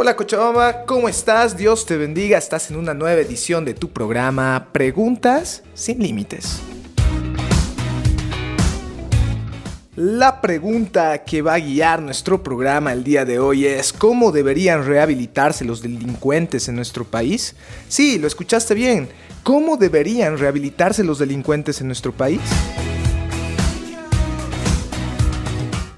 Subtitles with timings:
[0.00, 1.56] Hola Cochabamba, ¿cómo estás?
[1.56, 6.60] Dios te bendiga, estás en una nueva edición de tu programa Preguntas sin Límites.
[9.96, 14.86] La pregunta que va a guiar nuestro programa el día de hoy es ¿cómo deberían
[14.86, 17.56] rehabilitarse los delincuentes en nuestro país?
[17.88, 19.08] Sí, lo escuchaste bien.
[19.42, 22.40] ¿Cómo deberían rehabilitarse los delincuentes en nuestro país?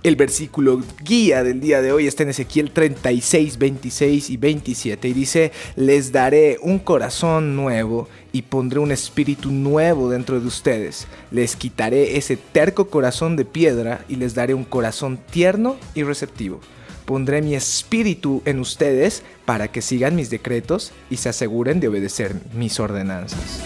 [0.02, 5.12] El versículo guía del día de hoy está en Ezequiel 36, 26 y 27 y
[5.12, 11.06] dice, les daré un corazón nuevo y pondré un espíritu nuevo dentro de ustedes.
[11.30, 16.60] Les quitaré ese terco corazón de piedra y les daré un corazón tierno y receptivo.
[17.04, 22.37] Pondré mi espíritu en ustedes para que sigan mis decretos y se aseguren de obedecer
[22.54, 23.60] mis ordenanzas.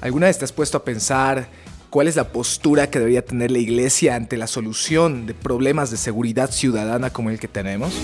[0.00, 1.48] ¿Alguna vez te has puesto a pensar
[1.96, 5.96] ¿Cuál es la postura que debería tener la iglesia ante la solución de problemas de
[5.96, 7.94] seguridad ciudadana como el que tenemos?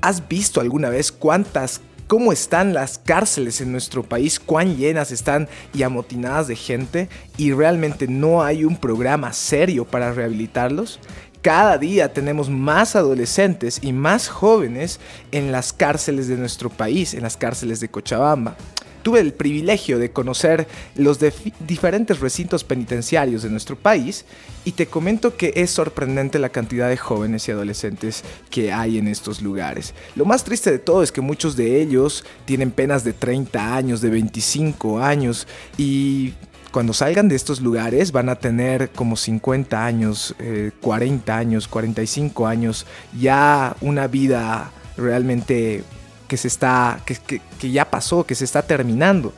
[0.00, 5.48] ¿Has visto alguna vez cuántas cómo están las cárceles en nuestro país, cuán llenas están
[5.72, 10.98] y amotinadas de gente y realmente no hay un programa serio para rehabilitarlos.
[11.42, 14.98] Cada día tenemos más adolescentes y más jóvenes
[15.30, 18.56] en las cárceles de nuestro país, en las cárceles de Cochabamba
[19.02, 21.18] tuve el privilegio de conocer los
[21.60, 24.24] diferentes recintos penitenciarios de nuestro país
[24.64, 29.08] y te comento que es sorprendente la cantidad de jóvenes y adolescentes que hay en
[29.08, 29.94] estos lugares.
[30.16, 34.00] Lo más triste de todo es que muchos de ellos tienen penas de 30 años,
[34.00, 35.46] de 25 años
[35.78, 36.34] y
[36.70, 40.34] cuando salgan de estos lugares van a tener como 50 años,
[40.80, 42.86] 40 eh, años, 45 años,
[43.18, 45.82] ya una vida realmente
[46.30, 49.32] que se está, que, ya pasó, que se está terminando.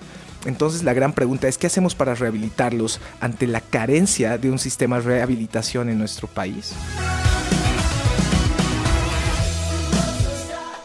[0.44, 4.96] Entonces la gran pregunta es, ¿qué hacemos para rehabilitarlos ante la carencia de un sistema
[4.96, 6.74] de rehabilitación en nuestro país?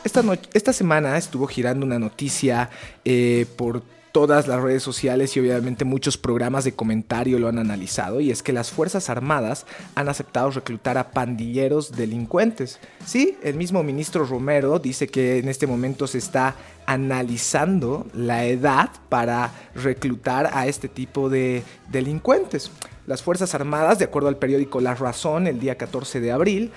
[0.06, 0.24] Esta,
[0.54, 2.70] esta semana estuvo girando una noticia
[3.04, 8.20] eh, por todas las redes sociales y obviamente muchos programas de comentario lo han analizado
[8.20, 12.80] y es que las Fuerzas Armadas han aceptado reclutar a pandilleros delincuentes.
[13.06, 18.90] Sí, el mismo ministro Romero dice que en este momento se está analizando la edad
[19.10, 22.72] para reclutar a este tipo de delincuentes.
[23.08, 26.74] Las Fuerzas Armadas, de acuerdo al periódico La Razón, el día 14 de abril,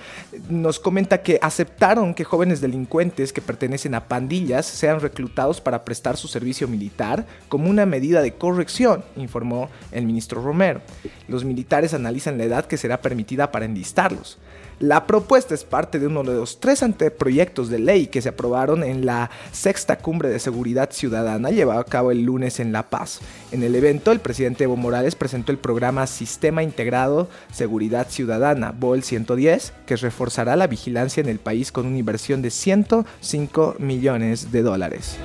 [0.49, 6.15] nos comenta que aceptaron que jóvenes delincuentes que pertenecen a pandillas sean reclutados para prestar
[6.15, 10.79] su servicio militar como una medida de corrección, informó el ministro Romero.
[11.27, 14.37] Los militares analizan la edad que será permitida para enlistarlos.
[14.81, 18.83] La propuesta es parte de uno de los tres anteproyectos de ley que se aprobaron
[18.83, 23.19] en la sexta cumbre de seguridad ciudadana llevada a cabo el lunes en La Paz.
[23.51, 29.03] En el evento, el presidente Evo Morales presentó el programa Sistema Integrado Seguridad Ciudadana, BOL
[29.03, 34.63] 110, que reforzará la vigilancia en el país con una inversión de 105 millones de
[34.63, 35.15] dólares.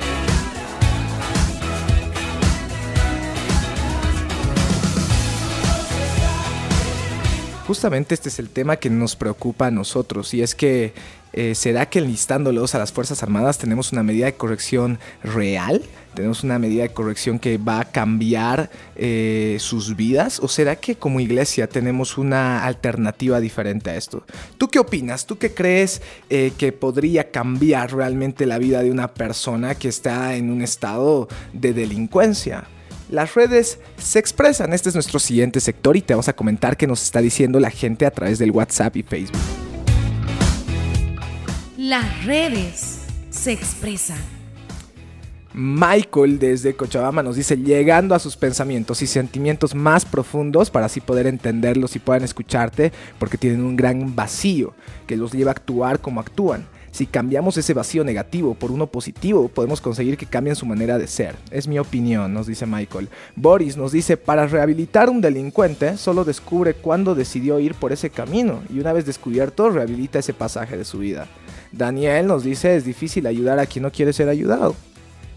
[7.67, 10.95] Justamente este es el tema que nos preocupa a nosotros y es que
[11.33, 15.83] eh, ¿será que enlistándolos a las Fuerzas Armadas tenemos una medida de corrección real?
[16.15, 20.39] ¿Tenemos una medida de corrección que va a cambiar eh, sus vidas?
[20.39, 24.25] ¿O será que como iglesia tenemos una alternativa diferente a esto?
[24.59, 25.27] ¿Tú qué opinas?
[25.27, 30.37] ¿Tú qué crees eh, que podría cambiar realmente la vida de una persona que está
[30.37, 32.69] en un estado de delincuencia?
[33.09, 34.73] Las redes se expresan.
[34.73, 37.71] Este es nuestro siguiente sector y te vamos a comentar qué nos está diciendo la
[37.71, 39.41] gente a través del WhatsApp y Facebook.
[41.77, 44.19] Las redes se expresan.
[45.55, 51.01] Michael desde Cochabamba nos dice, llegando a sus pensamientos y sentimientos más profundos para así
[51.01, 54.75] poder entenderlos y puedan escucharte, porque tienen un gran vacío
[55.07, 56.67] que los lleva a actuar como actúan.
[56.97, 61.07] Si cambiamos ese vacío negativo por uno positivo, podemos conseguir que cambien su manera de
[61.07, 61.35] ser.
[61.51, 63.11] Es mi opinión, nos dice Michael.
[63.35, 68.63] Boris nos dice, para rehabilitar un delincuente, solo descubre cuándo decidió ir por ese camino
[68.73, 71.27] y una vez descubierto, rehabilita ese pasaje de su vida.
[71.71, 74.75] Daniel nos dice, es difícil ayudar a quien no quiere ser ayudado.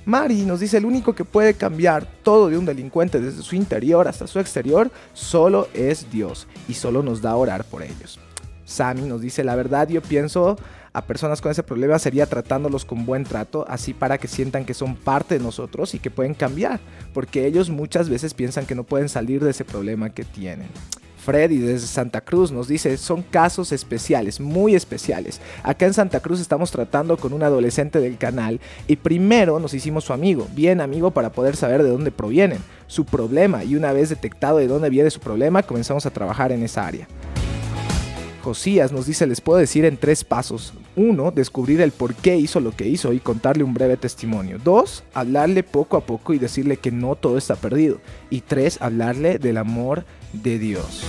[0.06, 4.08] Mari nos dice, el único que puede cambiar todo de un delincuente desde su interior
[4.08, 8.18] hasta su exterior, solo es Dios y solo nos da a orar por ellos.
[8.64, 10.58] Sammy nos dice, la verdad yo pienso
[10.94, 14.74] a personas con ese problema sería tratándolos con buen trato, así para que sientan que
[14.74, 16.80] son parte de nosotros y que pueden cambiar,
[17.14, 20.68] porque ellos muchas veces piensan que no pueden salir de ese problema que tienen.
[21.20, 25.42] Freddy desde Santa Cruz nos dice, son casos especiales, muy especiales.
[25.64, 30.06] Acá en Santa Cruz estamos tratando con un adolescente del canal y primero nos hicimos
[30.06, 34.10] su amigo, bien amigo para poder saber de dónde provienen, su problema y una vez
[34.10, 37.08] detectado de dónde viene su problema comenzamos a trabajar en esa área.
[38.92, 40.74] Nos dice, les puedo decir en tres pasos.
[40.96, 44.57] Uno, descubrir el por qué hizo lo que hizo y contarle un breve testimonio.
[44.63, 48.00] Dos, hablarle poco a poco y decirle que no todo está perdido.
[48.30, 51.04] Y tres, hablarle del amor de Dios.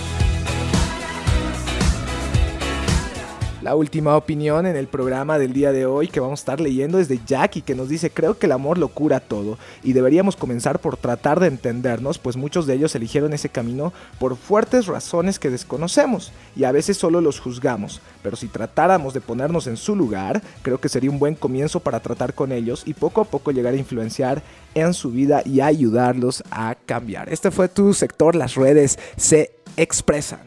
[3.62, 6.98] La última opinión en el programa del día de hoy que vamos a estar leyendo
[6.98, 10.34] es de Jackie que nos dice creo que el amor lo cura todo y deberíamos
[10.34, 15.38] comenzar por tratar de entendernos pues muchos de ellos eligieron ese camino por fuertes razones
[15.38, 19.94] que desconocemos y a veces solo los juzgamos pero si tratáramos de ponernos en su
[19.94, 23.50] lugar creo que sería un buen comienzo para tratar con ellos y poco a poco
[23.50, 24.42] llegar a influenciar
[24.74, 27.28] en su vida y ayudarlos a cambiar.
[27.28, 30.40] Este fue tu sector, las redes se expresan.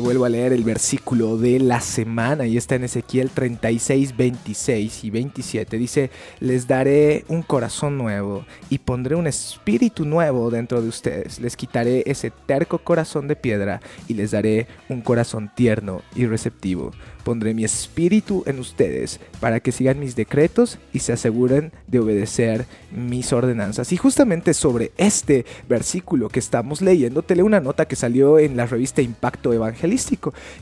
[0.00, 5.10] Vuelvo a leer el versículo de la semana y está en Ezequiel 36, 26 y
[5.10, 5.76] 27.
[5.76, 6.10] Dice,
[6.40, 11.38] les daré un corazón nuevo y pondré un espíritu nuevo dentro de ustedes.
[11.38, 16.92] Les quitaré ese terco corazón de piedra y les daré un corazón tierno y receptivo
[17.20, 22.66] pondré mi espíritu en ustedes para que sigan mis decretos y se aseguren de obedecer
[22.90, 23.92] mis ordenanzas.
[23.92, 28.56] Y justamente sobre este versículo que estamos leyendo, te leo una nota que salió en
[28.56, 29.52] la revista Impacto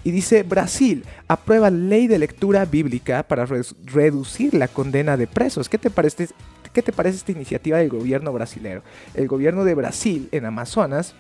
[0.05, 5.69] Y dice, Brasil aprueba ley de lectura bíblica para reducir la condena de presos.
[5.69, 6.29] ¿Qué te parece?
[6.73, 8.83] ¿Qué te parece esta iniciativa del gobierno brasilero?
[9.15, 11.15] El gobierno de Brasil en Amazonas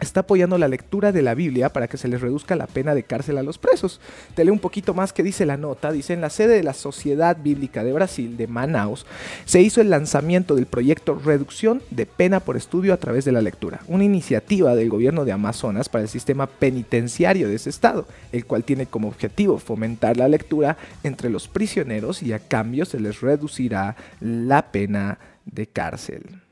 [0.00, 3.02] está apoyando la lectura de la Biblia para que se les reduzca la pena de
[3.02, 4.00] cárcel a los presos.
[4.34, 5.92] Te leo un poquito más que dice la nota.
[5.92, 9.06] Dice, en la sede de la Sociedad Bíblica de Brasil, de Manaus,
[9.44, 13.40] se hizo el lanzamiento del proyecto Reducción de Pena por Estudio a través de la
[13.40, 18.46] lectura, una iniciativa del gobierno de Amazonas para el sistema penitenciario de ese estado, el
[18.46, 23.20] cual tiene como objetivo fomentar la lectura entre los prisioneros y a cambio se les
[23.20, 26.43] reducirá la pena de cárcel.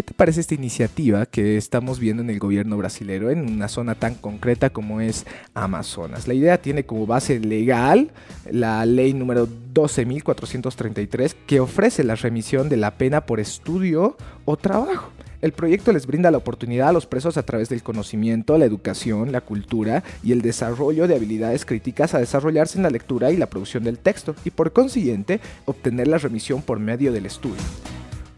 [0.00, 3.94] ¿Qué te parece esta iniciativa que estamos viendo en el gobierno brasilero en una zona
[3.94, 6.26] tan concreta como es Amazonas?
[6.26, 8.10] La idea tiene como base legal
[8.50, 14.16] la ley número 12.433 que ofrece la remisión de la pena por estudio
[14.46, 15.10] o trabajo.
[15.42, 19.32] El proyecto les brinda la oportunidad a los presos a través del conocimiento, la educación,
[19.32, 23.50] la cultura y el desarrollo de habilidades críticas a desarrollarse en la lectura y la
[23.50, 27.60] producción del texto y por consiguiente obtener la remisión por medio del estudio.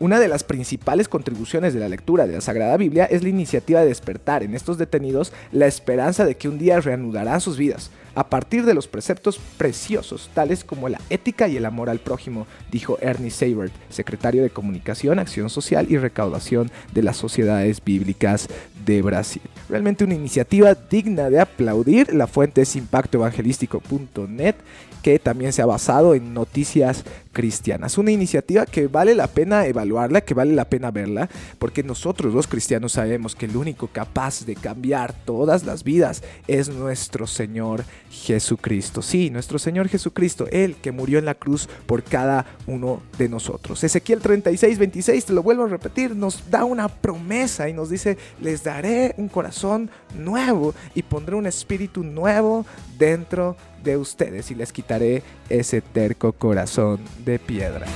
[0.03, 3.83] Una de las principales contribuciones de la lectura de la Sagrada Biblia es la iniciativa
[3.83, 8.29] de despertar en estos detenidos la esperanza de que un día reanudarán sus vidas, a
[8.29, 12.99] partir de los preceptos preciosos, tales como la ética y el amor al prójimo, dijo
[13.01, 18.49] Ernie Seibert, secretario de Comunicación, Acción Social y Recaudación de las Sociedades Bíblicas
[18.85, 19.43] de Brasil.
[19.69, 22.13] Realmente una iniciativa digna de aplaudir.
[22.13, 24.57] La fuente es impactoevangelístico.net
[25.03, 27.99] que también se ha basado en noticias cristianas.
[27.99, 32.47] Una iniciativa que vale la pena evaluarla, que vale la pena verla, porque nosotros los
[32.47, 39.03] cristianos sabemos que el único capaz de cambiar todas las vidas es nuestro Señor Jesucristo.
[39.03, 43.83] Sí, nuestro Señor Jesucristo, Él que murió en la cruz por cada uno de nosotros.
[43.83, 48.19] Ezequiel 36, 26, te lo vuelvo a repetir, nos da una promesa y nos dice,
[48.41, 52.67] les daré un corazón nuevo y pondré un espíritu nuevo
[52.99, 57.87] dentro de ustedes y les quitaré ese terco corazón de piedra.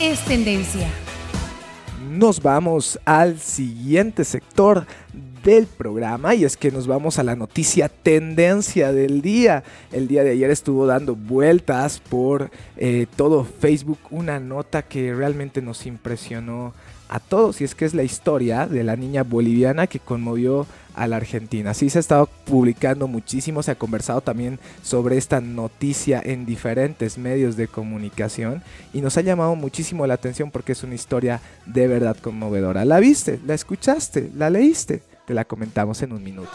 [0.00, 0.88] Es tendencia.
[2.10, 4.86] Nos vamos al siguiente sector
[5.44, 9.62] del programa y es que nos vamos a la noticia tendencia del día.
[9.92, 15.60] El día de ayer estuvo dando vueltas por eh, todo Facebook una nota que realmente
[15.60, 16.72] nos impresionó
[17.08, 21.06] a todos y es que es la historia de la niña boliviana que conmovió a
[21.06, 21.74] la Argentina.
[21.74, 27.18] Sí se ha estado publicando muchísimo, se ha conversado también sobre esta noticia en diferentes
[27.18, 31.88] medios de comunicación y nos ha llamado muchísimo la atención porque es una historia de
[31.88, 32.84] verdad conmovedora.
[32.84, 33.40] ¿La viste?
[33.46, 34.30] ¿La escuchaste?
[34.34, 35.02] ¿La leíste?
[35.26, 36.52] Te la comentamos en un minuto.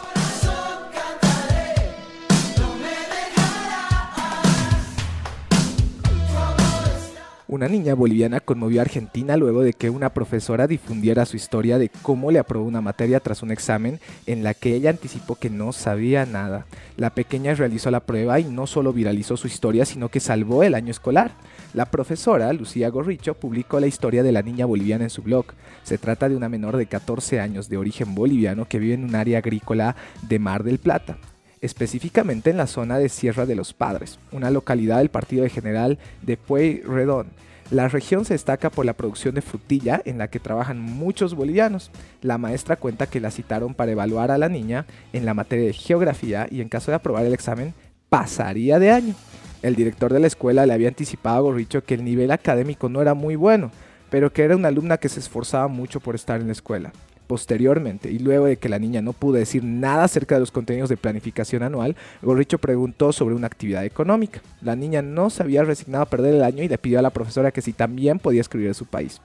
[7.50, 11.88] Una niña boliviana conmovió a Argentina luego de que una profesora difundiera su historia de
[11.88, 15.72] cómo le aprobó una materia tras un examen en la que ella anticipó que no
[15.72, 16.66] sabía nada.
[16.96, 20.76] La pequeña realizó la prueba y no solo viralizó su historia, sino que salvó el
[20.76, 21.32] año escolar.
[21.74, 25.46] La profesora, Lucía Gorricho, publicó la historia de la niña boliviana en su blog.
[25.82, 29.16] Se trata de una menor de 14 años de origen boliviano que vive en un
[29.16, 31.18] área agrícola de Mar del Plata
[31.60, 35.98] específicamente en la zona de Sierra de los Padres, una localidad del partido de general
[36.22, 37.28] de Pueyredón.
[37.70, 41.92] La región se destaca por la producción de frutilla en la que trabajan muchos bolivianos.
[42.20, 45.72] La maestra cuenta que la citaron para evaluar a la niña en la materia de
[45.72, 47.72] geografía y en caso de aprobar el examen
[48.08, 49.14] pasaría de año.
[49.62, 53.02] El director de la escuela le había anticipado a Gorricho que el nivel académico no
[53.02, 53.70] era muy bueno,
[54.10, 56.92] pero que era una alumna que se esforzaba mucho por estar en la escuela.
[57.30, 60.90] Posteriormente, y luego de que la niña no pudo decir nada acerca de los contenidos
[60.90, 64.40] de planificación anual, Gorricho preguntó sobre una actividad económica.
[64.62, 67.10] La niña no se había resignado a perder el año y le pidió a la
[67.10, 69.20] profesora que si también podía escribir en su país.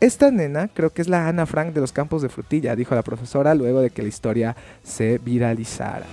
[0.00, 3.02] Esta nena creo que es la Ana Frank de los campos de frutilla, dijo la
[3.02, 6.04] profesora luego de que la historia se viralizara.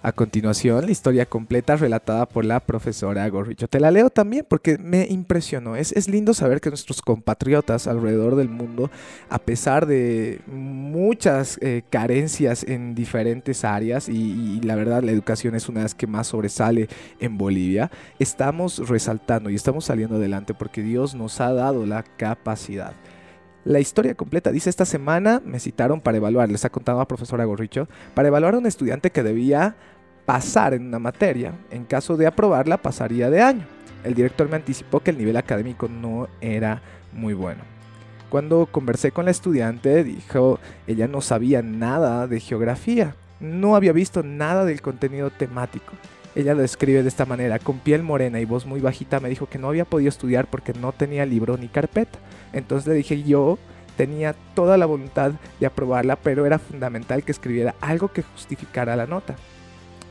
[0.00, 3.66] A continuación, la historia completa relatada por la profesora Gorricho.
[3.66, 5.74] Te la leo también porque me impresionó.
[5.74, 8.92] Es, es, lindo saber que nuestros compatriotas alrededor del mundo,
[9.28, 15.56] a pesar de muchas eh, carencias en diferentes áreas, y, y, la verdad la educación
[15.56, 16.88] es una de las que más sobresale
[17.18, 17.90] en Bolivia,
[18.20, 22.94] estamos resaltando y estamos saliendo adelante porque Dios nos ha dado la capacidad.
[23.68, 27.44] La historia completa dice esta semana me citaron para evaluar, les ha contado a profesora
[27.44, 29.76] Gorricho, para evaluar a un estudiante que debía
[30.24, 31.52] pasar en una materia.
[31.70, 33.66] En caso de aprobarla pasaría de año.
[34.04, 36.80] El director me anticipó que el nivel académico no era
[37.12, 37.60] muy bueno.
[38.30, 44.22] Cuando conversé con la estudiante dijo ella no sabía nada de geografía, no había visto
[44.22, 45.92] nada del contenido temático.
[46.34, 49.46] Ella lo describe de esta manera, con piel morena y voz muy bajita me dijo
[49.46, 52.18] que no había podido estudiar porque no tenía libro ni carpeta.
[52.52, 53.58] Entonces le dije yo
[53.96, 59.06] tenía toda la voluntad de aprobarla, pero era fundamental que escribiera algo que justificara la
[59.06, 59.34] nota.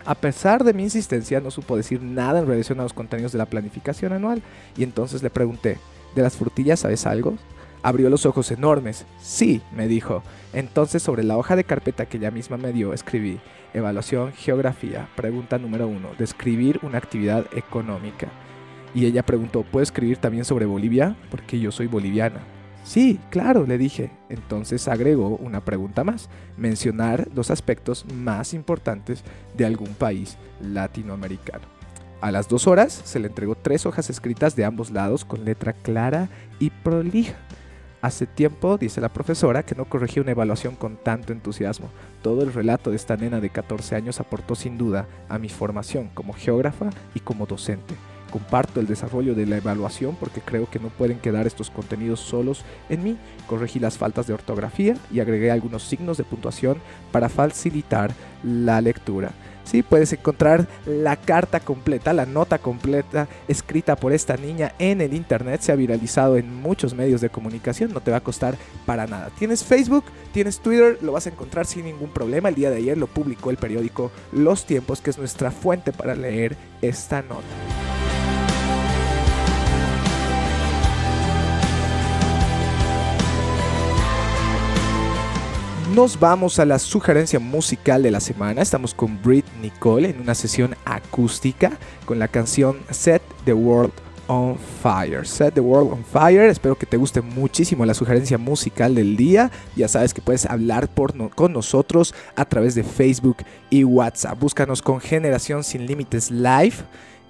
[0.06, 3.38] A pesar de mi insistencia, no supo decir nada en relación a los contenidos de
[3.38, 4.42] la planificación anual,
[4.78, 5.78] y entonces le pregunté,
[6.16, 7.36] ¿de las frutillas sabes algo?
[7.82, 9.06] Abrió los ojos enormes.
[9.22, 10.22] Sí, me dijo.
[10.52, 13.40] Entonces sobre la hoja de carpeta que ella misma me dio, escribí,
[13.74, 18.28] Evaluación Geografía, pregunta número uno, describir una actividad económica.
[18.94, 21.16] Y ella preguntó, ¿puedo escribir también sobre Bolivia?
[21.30, 22.42] Porque yo soy boliviana.
[22.84, 24.12] Sí, claro, le dije.
[24.30, 29.24] Entonces agregó una pregunta más, mencionar los aspectos más importantes
[29.58, 31.66] de algún país latinoamericano.
[32.22, 35.74] A las dos horas se le entregó tres hojas escritas de ambos lados con letra
[35.74, 36.30] clara
[36.60, 37.36] y prolija.
[38.02, 41.90] Hace tiempo, dice la profesora, que no corregía una evaluación con tanto entusiasmo.
[42.22, 46.10] Todo el relato de esta nena de 14 años aportó sin duda a mi formación
[46.14, 47.96] como geógrafa y como docente.
[48.38, 52.64] Comparto el desarrollo de la evaluación porque creo que no pueden quedar estos contenidos solos
[52.88, 53.18] en mí.
[53.48, 56.78] Corregí las faltas de ortografía y agregué algunos signos de puntuación
[57.12, 58.12] para facilitar
[58.44, 59.32] la lectura.
[59.64, 65.16] Sí, puedes encontrar la carta completa, la nota completa escrita por esta niña en el
[65.16, 65.62] internet.
[65.62, 69.32] Se ha viralizado en muchos medios de comunicación, no te va a costar para nada.
[69.40, 72.50] Tienes Facebook, tienes Twitter, lo vas a encontrar sin ningún problema.
[72.50, 76.14] El día de ayer lo publicó el periódico Los Tiempos, que es nuestra fuente para
[76.14, 77.87] leer esta nota.
[85.98, 88.62] Nos vamos a la sugerencia musical de la semana.
[88.62, 91.76] Estamos con Brit Nicole en una sesión acústica
[92.06, 93.92] con la canción Set the World
[94.28, 95.26] on Fire.
[95.26, 96.52] Set the World on Fire.
[96.52, 99.50] Espero que te guste muchísimo la sugerencia musical del día.
[99.76, 100.88] Ya sabes que puedes hablar
[101.34, 103.38] con nosotros a través de Facebook
[103.72, 104.40] y WhatsApp.
[104.40, 106.76] Búscanos con Generación Sin Límites Live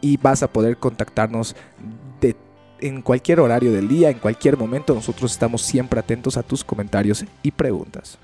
[0.01, 1.55] y vas a poder contactarnos
[2.81, 4.93] en cualquier horario del día, en cualquier momento.
[4.93, 8.19] Nosotros estamos siempre atentos a tus comentarios y preguntas.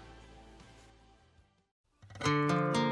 [2.23, 2.82] Thank you.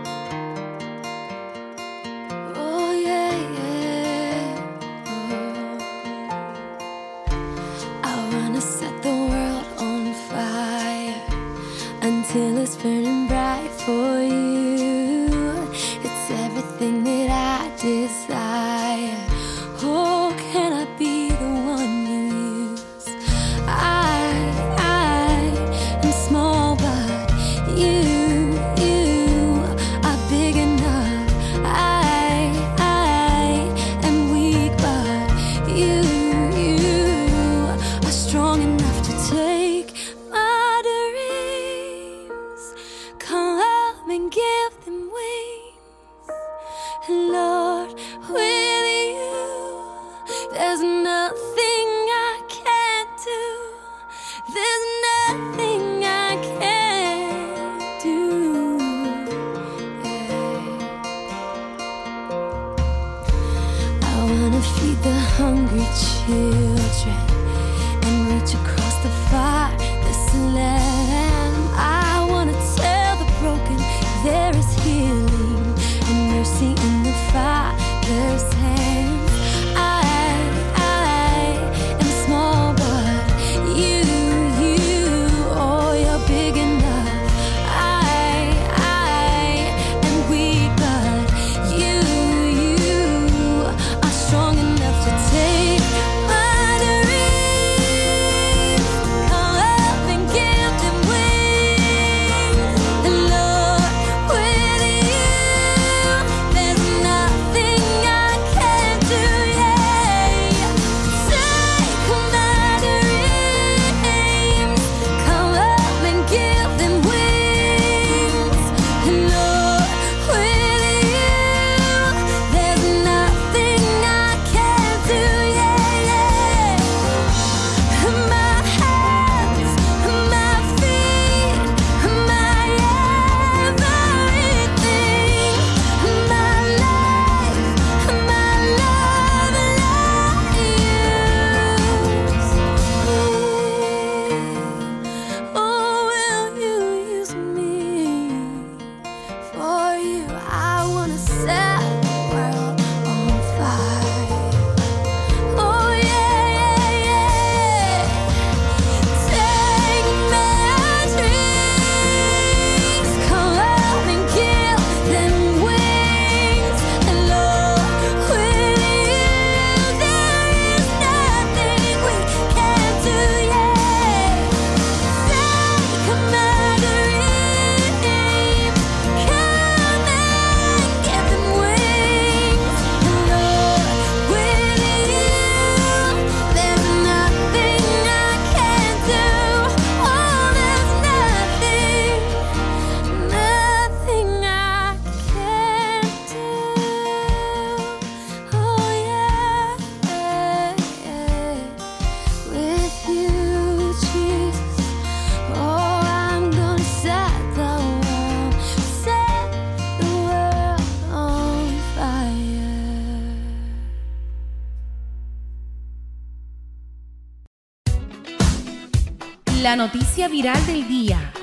[220.29, 221.33] Viral del día.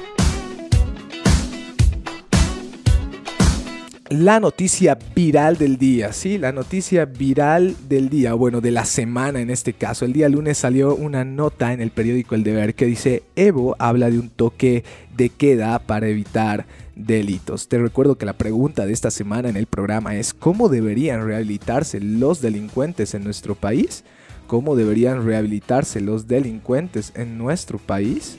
[4.08, 9.40] La noticia viral del día, sí, la noticia viral del día, bueno, de la semana
[9.40, 10.04] en este caso.
[10.04, 14.10] El día lunes salió una nota en el periódico El Deber que dice, Evo habla
[14.10, 14.84] de un toque
[15.16, 16.64] de queda para evitar
[16.94, 17.68] delitos.
[17.68, 22.00] Te recuerdo que la pregunta de esta semana en el programa es, ¿cómo deberían rehabilitarse
[22.00, 24.04] los delincuentes en nuestro país?
[24.46, 28.38] ¿Cómo deberían rehabilitarse los delincuentes en nuestro país?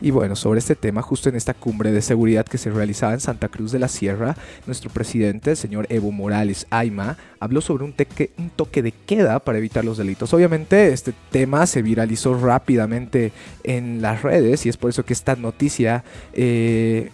[0.00, 3.20] Y bueno, sobre este tema, justo en esta cumbre de seguridad que se realizaba en
[3.20, 4.36] Santa Cruz de la Sierra,
[4.66, 7.94] nuestro presidente, el señor Evo Morales Aima, habló sobre un,
[8.38, 10.32] un, toque de queda para evitar los delitos.
[10.32, 13.32] Obviamente este tema se viralizó rápidamente
[13.62, 16.04] en las redes y es por eso que esta noticia...
[16.32, 17.10] Eh,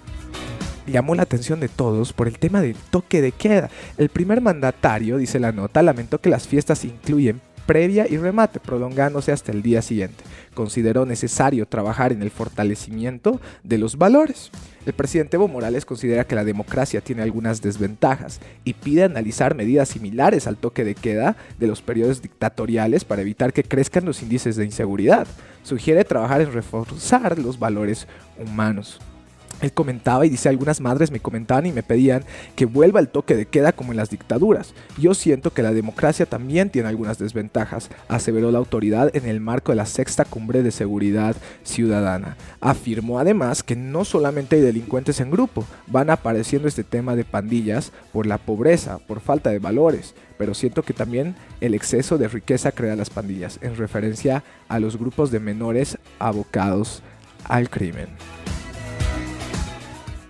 [0.87, 3.71] llamó la atención de todos por el tema del toque de queda.
[3.99, 9.33] El primer mandatario, dice la nota, lamentó que las fiestas incluyen previa y remate, prolongándose
[9.33, 10.25] hasta el día siguiente.
[10.55, 14.51] Consideró necesario trabajar en el fortalecimiento de los valores.
[14.87, 19.89] El presidente Evo Morales considera que la democracia tiene algunas desventajas y pide analizar medidas
[19.89, 24.57] similares al toque de queda de los periodos dictatoriales para evitar que crezcan los índices
[24.57, 25.27] de inseguridad.
[25.65, 28.07] Sugiere trabajar en reforzar los valores
[28.39, 29.01] humanos.
[29.61, 33.37] Él comentaba y dice, algunas madres me comentaban y me pedían que vuelva el toque
[33.37, 34.75] de queda como en las dictaduras.
[34.99, 39.73] Yo siento que la democracia también tiene algunas desventajas, aseveró la autoridad en el marco
[39.73, 42.37] de la sexta cumbre de seguridad ciudadana.
[42.61, 47.93] Afirmó además que no solamente hay delincuentes en grupo, van apareciendo este tema de pandillas
[48.13, 52.73] por la pobreza, por falta de valores, pero siento que también el exceso de riqueza
[52.73, 57.03] crea las pandillas, en referencia a los grupos de menores abocados
[57.45, 58.09] al crimen.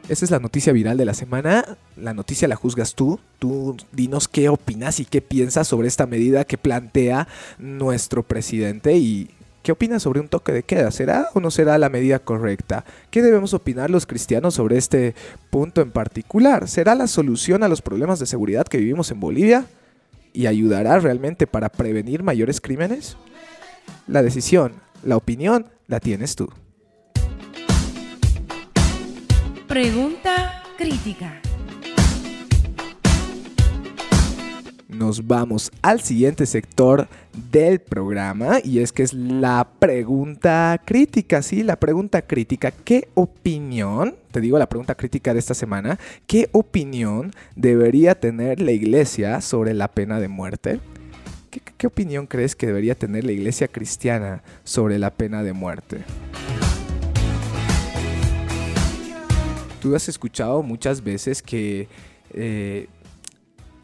[0.08, 1.78] Esa es la noticia viral de la semana.
[1.96, 3.18] La noticia la juzgas tú.
[3.40, 7.26] Tú dinos qué opinas y qué piensas sobre esta medida que plantea
[7.58, 9.30] nuestro presidente y
[9.64, 10.92] qué opinas sobre un toque de queda.
[10.92, 12.84] ¿Será o no será la medida correcta?
[13.10, 15.16] ¿Qué debemos opinar los cristianos sobre este
[15.50, 16.68] punto en particular?
[16.68, 19.66] ¿Será la solución a los problemas de seguridad que vivimos en Bolivia?
[20.32, 23.16] ¿Y ayudará realmente para prevenir mayores crímenes?
[24.06, 26.48] La decisión, la opinión, la tienes tú.
[29.76, 31.38] Pregunta crítica.
[34.88, 37.08] Nos vamos al siguiente sector
[37.50, 42.70] del programa y es que es la pregunta crítica, sí, la pregunta crítica.
[42.70, 48.72] ¿Qué opinión, te digo la pregunta crítica de esta semana, qué opinión debería tener la
[48.72, 50.80] iglesia sobre la pena de muerte?
[51.50, 55.98] ¿Qué, qué opinión crees que debería tener la iglesia cristiana sobre la pena de muerte?
[59.86, 61.86] Tú has escuchado muchas veces que
[62.34, 62.88] eh,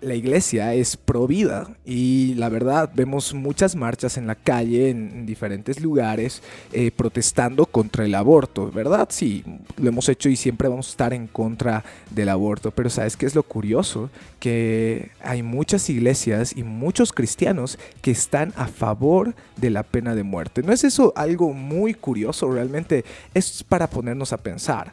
[0.01, 5.25] la iglesia es pro vida y la verdad vemos muchas marchas en la calle en,
[5.27, 9.07] diferentes lugares eh, protestando contra el aborto, ¿verdad?
[9.13, 9.45] Sí,
[9.77, 13.27] lo hemos hecho y siempre vamos a estar en contra del aborto, pero ¿sabes qué
[13.27, 14.11] es lo curioso?
[14.41, 20.25] Que hay muchas iglesias y muchos cristianos que están a favor de la pena de
[20.25, 20.65] muerte.
[20.65, 22.51] ¿No es eso algo muy curioso?
[22.51, 24.91] Realmente es para ponernos a pensar.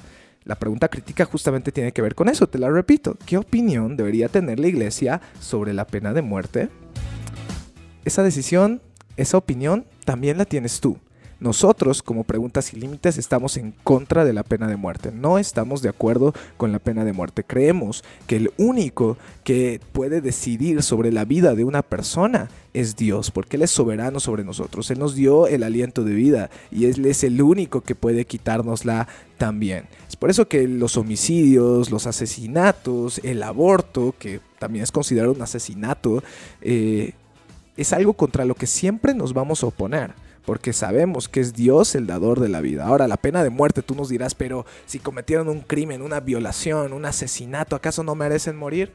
[0.49, 3.15] La pregunta crítica justamente tiene que ver con eso, te la repito.
[3.27, 6.69] ¿Qué opinión debería tener la iglesia sobre la pena de muerte?
[8.03, 8.81] Esa decisión,
[9.15, 10.97] esa opinión, también la tienes tú.
[11.39, 15.11] Nosotros, como Preguntas y Límites, estamos en contra de la pena de muerte.
[15.13, 17.45] No estamos de acuerdo con la pena de muerte.
[17.45, 23.31] Creemos que el único que puede decidir sobre la vida de una persona es Dios,
[23.31, 24.91] porque Él es soberano sobre nosotros.
[24.91, 29.07] Él nos dio el aliento de vida y Él es el único que puede quitárnosla
[29.37, 29.85] también.
[30.09, 35.41] Es por eso que los homicidios, los asesinatos, el aborto, que también es considerado un
[35.41, 36.21] asesinato,
[36.61, 37.13] eh,
[37.77, 40.11] es algo contra lo que siempre nos vamos a oponer
[40.49, 42.87] porque sabemos que es Dios el dador de la vida.
[42.87, 46.91] Ahora, la pena de muerte, tú nos dirás, pero si cometieron un crimen, una violación,
[46.91, 48.91] un asesinato, ¿acaso no merecen morir?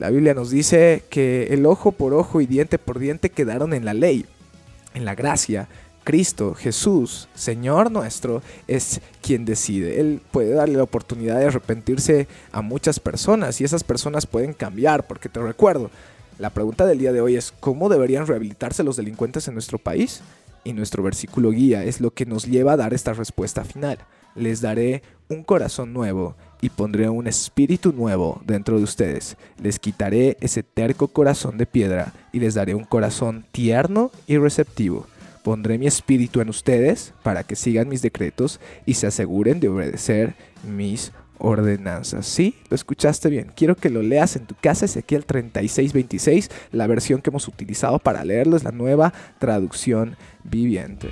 [0.00, 3.84] La Biblia nos dice que el ojo por ojo y diente por diente quedaron en
[3.84, 4.26] la ley,
[4.94, 5.68] en la gracia.
[6.02, 10.00] Cristo, Jesús, Señor nuestro, es quien decide.
[10.00, 15.06] Él puede darle la oportunidad de arrepentirse a muchas personas y esas personas pueden cambiar,
[15.06, 15.88] porque te recuerdo,
[16.40, 20.20] la pregunta del día de hoy es, ¿cómo deberían rehabilitarse los delincuentes en nuestro país?
[20.66, 23.98] Y nuestro versículo guía es lo que nos lleva a dar esta respuesta final.
[24.34, 29.36] Les daré un corazón nuevo y pondré un espíritu nuevo dentro de ustedes.
[29.62, 35.06] Les quitaré ese terco corazón de piedra y les daré un corazón tierno y receptivo.
[35.44, 40.34] Pondré mi espíritu en ustedes para que sigan mis decretos y se aseguren de obedecer
[40.68, 42.26] mis ordenanzas.
[42.26, 43.52] Sí, lo escuchaste bien.
[43.54, 46.50] Quiero que lo leas en tu casa, Ezequiel 3626.
[46.72, 50.16] La versión que hemos utilizado para leerlo es la nueva traducción
[50.50, 51.10] viviente.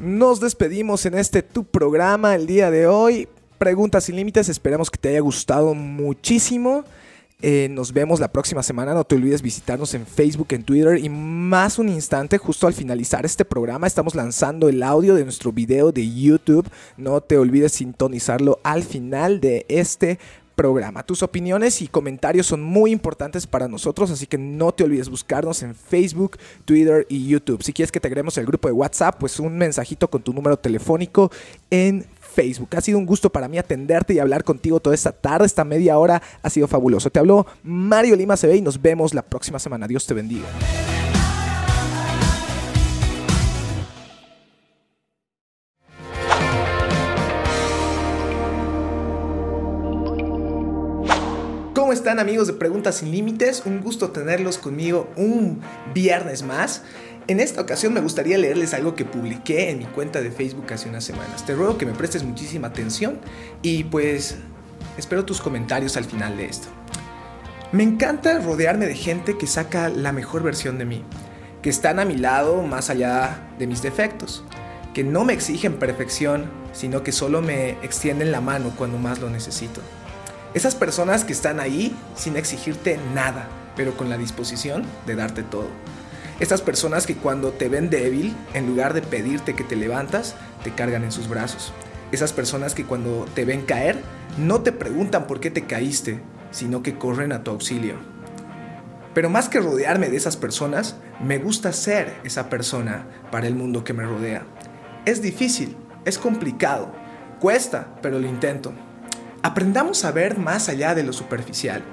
[0.00, 3.26] Nos despedimos en este tu programa el día de hoy.
[3.56, 6.84] Preguntas sin límites, esperamos que te haya gustado muchísimo.
[7.40, 8.94] Eh, nos vemos la próxima semana.
[8.94, 13.24] No te olvides visitarnos en Facebook, en Twitter y más un instante, justo al finalizar
[13.24, 16.68] este programa, estamos lanzando el audio de nuestro video de YouTube.
[16.96, 20.18] No te olvides sintonizarlo al final de este
[20.54, 21.02] programa.
[21.02, 25.62] Tus opiniones y comentarios son muy importantes para nosotros, así que no te olvides buscarnos
[25.62, 27.62] en Facebook, Twitter y YouTube.
[27.62, 30.56] Si quieres que te agreguemos el grupo de WhatsApp, pues un mensajito con tu número
[30.56, 31.30] telefónico
[31.70, 32.70] en Facebook.
[32.76, 35.98] Ha sido un gusto para mí atenderte y hablar contigo toda esta tarde, esta media
[35.98, 36.22] hora.
[36.42, 37.10] Ha sido fabuloso.
[37.10, 39.86] Te habló Mario Lima CB y nos vemos la próxima semana.
[39.86, 40.46] Dios te bendiga.
[52.04, 53.62] Están amigos de Preguntas sin Límites?
[53.64, 55.62] Un gusto tenerlos conmigo un
[55.94, 56.82] viernes más.
[57.28, 60.90] En esta ocasión me gustaría leerles algo que publiqué en mi cuenta de Facebook hace
[60.90, 61.46] unas semanas.
[61.46, 63.20] Te ruego que me prestes muchísima atención
[63.62, 64.36] y pues
[64.98, 66.68] espero tus comentarios al final de esto.
[67.72, 71.02] Me encanta rodearme de gente que saca la mejor versión de mí,
[71.62, 74.44] que están a mi lado más allá de mis defectos,
[74.92, 79.30] que no me exigen perfección, sino que solo me extienden la mano cuando más lo
[79.30, 79.80] necesito.
[80.54, 85.66] Esas personas que están ahí sin exigirte nada, pero con la disposición de darte todo.
[86.38, 90.72] Estas personas que cuando te ven débil, en lugar de pedirte que te levantas, te
[90.72, 91.72] cargan en sus brazos.
[92.12, 94.00] Esas personas que cuando te ven caer,
[94.38, 96.20] no te preguntan por qué te caíste,
[96.52, 97.96] sino que corren a tu auxilio.
[99.12, 103.82] Pero más que rodearme de esas personas, me gusta ser esa persona para el mundo
[103.82, 104.44] que me rodea.
[105.04, 106.92] Es difícil, es complicado,
[107.40, 108.72] cuesta, pero lo intento.
[109.44, 111.84] Aprendamos a ver más allá de lo superficial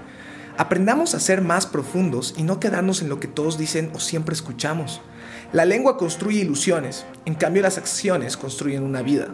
[0.57, 4.35] Aprendamos a ser más profundos y no quedarnos en lo que todos dicen o siempre
[4.35, 5.01] escuchamos.
[5.53, 9.29] La lengua construye ilusiones, en cambio las acciones construyen una vida.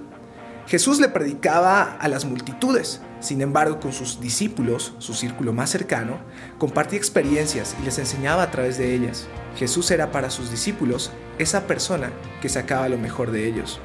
[0.67, 6.19] Jesús le predicaba a las multitudes, sin embargo con sus discípulos, su círculo más cercano,
[6.59, 9.27] compartía experiencias y les enseñaba a través de ellas.
[9.57, 13.79] Jesús era para sus discípulos esa persona que sacaba lo mejor de ellos.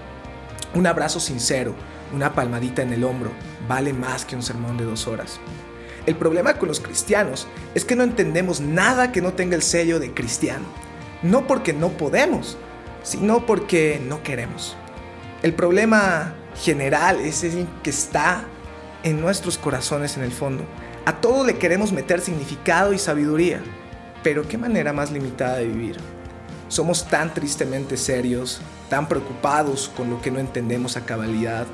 [0.75, 1.75] Un abrazo sincero,
[2.13, 3.31] una palmadita en el hombro,
[3.69, 5.41] vale más que un sermón de dos horas.
[6.07, 10.01] El problema con los cristianos es que no entendemos nada que no tenga el sello
[10.01, 10.65] de cristiano.
[11.23, 12.57] No porque no podemos,
[13.05, 14.77] sino porque no queremos.
[15.43, 18.45] El problema general es el que está
[19.05, 20.65] en nuestros corazones en el fondo.
[21.05, 23.61] A todo le queremos meter significado y sabiduría,
[24.23, 25.97] pero qué manera más limitada de vivir.
[26.69, 31.67] Somos tan tristemente serios, tan preocupados con lo que no entendemos a cabalidad,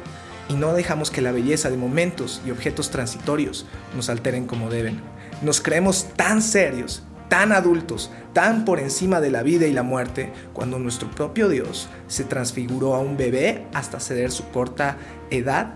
[0.49, 5.01] y no dejamos que la belleza de momentos y objetos transitorios nos alteren como deben.
[5.43, 10.33] Nos creemos tan serios, tan adultos, tan por encima de la vida y la muerte,
[10.53, 14.97] cuando nuestro propio Dios se transfiguró a un bebé hasta ceder su corta
[15.31, 15.75] edad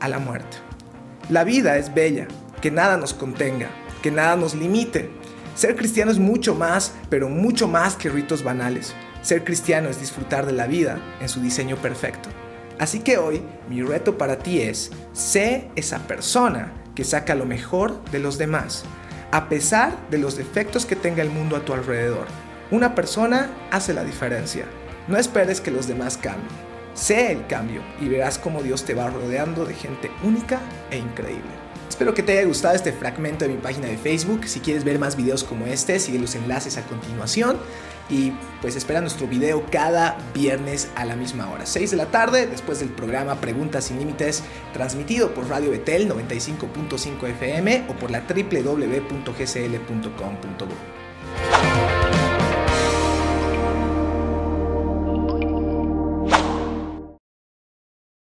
[0.00, 0.56] a la muerte.
[1.28, 2.28] La vida es bella,
[2.60, 3.68] que nada nos contenga,
[4.02, 5.10] que nada nos limite.
[5.54, 8.94] Ser cristiano es mucho más, pero mucho más que ritos banales.
[9.22, 12.28] Ser cristiano es disfrutar de la vida en su diseño perfecto.
[12.78, 18.04] Así que hoy mi reto para ti es, sé esa persona que saca lo mejor
[18.10, 18.84] de los demás,
[19.30, 22.26] a pesar de los defectos que tenga el mundo a tu alrededor.
[22.70, 24.64] Una persona hace la diferencia.
[25.06, 26.48] No esperes que los demás cambien.
[26.94, 30.60] Sé el cambio y verás cómo Dios te va rodeando de gente única
[30.90, 31.63] e increíble.
[31.88, 34.46] Espero que te haya gustado este fragmento de mi página de Facebook.
[34.46, 37.58] Si quieres ver más videos como este, sigue los enlaces a continuación.
[38.10, 42.46] Y pues espera nuestro video cada viernes a la misma hora, 6 de la tarde,
[42.46, 44.42] después del programa Preguntas sin Límites,
[44.74, 49.04] transmitido por Radio Betel 95.5 FM o por la www.gcl.com.bo.